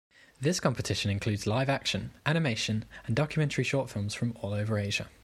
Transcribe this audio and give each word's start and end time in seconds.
This 0.39 0.59
competition 0.59 1.11
includes 1.11 1.45
live 1.45 1.69
action, 1.69 2.09
animation 2.25 2.85
and 3.05 3.15
documentary 3.15 3.63
short 3.63 3.87
films 3.87 4.15
from 4.15 4.35
all 4.41 4.51
over 4.51 4.79
Asia. 4.79 5.07